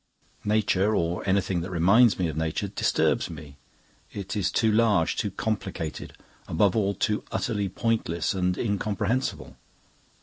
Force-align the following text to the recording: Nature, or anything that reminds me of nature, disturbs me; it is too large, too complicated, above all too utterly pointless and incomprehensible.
Nature, 0.45 0.95
or 0.95 1.21
anything 1.29 1.61
that 1.61 1.69
reminds 1.69 2.17
me 2.17 2.27
of 2.27 2.35
nature, 2.35 2.67
disturbs 2.67 3.29
me; 3.29 3.57
it 4.11 4.35
is 4.35 4.51
too 4.51 4.71
large, 4.71 5.15
too 5.15 5.29
complicated, 5.29 6.13
above 6.47 6.75
all 6.75 6.95
too 6.95 7.23
utterly 7.31 7.69
pointless 7.69 8.33
and 8.33 8.57
incomprehensible. 8.57 9.57